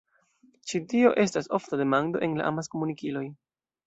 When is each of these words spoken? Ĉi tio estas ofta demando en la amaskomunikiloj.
Ĉi 0.69 0.79
tio 0.93 1.11
estas 1.23 1.49
ofta 1.57 1.79
demando 1.81 2.21
en 2.29 2.33
la 2.39 2.47
amaskomunikiloj. 2.53 3.23